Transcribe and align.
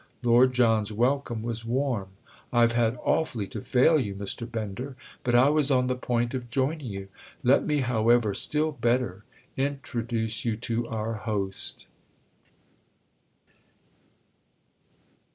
Lord 0.23 0.53
John's 0.53 0.91
welcome 0.91 1.43
was 1.43 1.63
warm. 1.63 2.07
"I've 2.51 2.71
had 2.71 2.97
awfully 3.03 3.45
to 3.49 3.61
fail 3.61 3.99
you, 3.99 4.15
Mr. 4.15 4.51
Bender, 4.51 4.95
but 5.23 5.35
I 5.35 5.49
was 5.49 5.69
on 5.69 5.85
the 5.85 5.95
point 5.95 6.33
of 6.33 6.49
joining 6.49 6.87
you. 6.87 7.07
Let 7.43 7.67
me, 7.67 7.81
however, 7.81 8.33
still 8.33 8.71
better, 8.71 9.25
introduce 9.57 10.43
you 10.43 10.57
to 10.57 10.87
our 10.87 11.13
host." 11.13 11.85